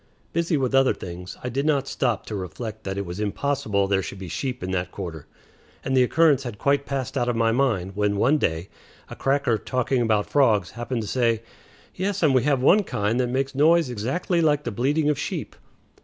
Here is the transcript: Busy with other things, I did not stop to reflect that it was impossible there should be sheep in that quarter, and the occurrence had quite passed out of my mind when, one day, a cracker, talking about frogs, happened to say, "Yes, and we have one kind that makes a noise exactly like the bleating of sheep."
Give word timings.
Busy 0.33 0.57
with 0.57 0.73
other 0.73 0.95
things, 0.95 1.37
I 1.43 1.49
did 1.49 1.63
not 1.63 1.87
stop 1.87 2.25
to 2.25 2.35
reflect 2.35 2.85
that 2.85 2.97
it 2.97 3.05
was 3.05 3.19
impossible 3.19 3.85
there 3.87 4.01
should 4.01 4.17
be 4.17 4.29
sheep 4.29 4.63
in 4.63 4.71
that 4.71 4.91
quarter, 4.91 5.27
and 5.85 5.95
the 5.95 6.01
occurrence 6.01 6.41
had 6.41 6.57
quite 6.57 6.87
passed 6.87 7.15
out 7.19 7.29
of 7.29 7.35
my 7.35 7.51
mind 7.51 7.95
when, 7.95 8.17
one 8.17 8.39
day, 8.39 8.69
a 9.11 9.15
cracker, 9.15 9.59
talking 9.59 10.01
about 10.01 10.27
frogs, 10.27 10.71
happened 10.71 11.03
to 11.03 11.07
say, 11.07 11.43
"Yes, 11.93 12.23
and 12.23 12.33
we 12.33 12.41
have 12.41 12.63
one 12.63 12.81
kind 12.83 13.19
that 13.19 13.27
makes 13.27 13.53
a 13.53 13.59
noise 13.59 13.91
exactly 13.91 14.41
like 14.41 14.63
the 14.63 14.71
bleating 14.71 15.07
of 15.07 15.19
sheep." 15.19 15.55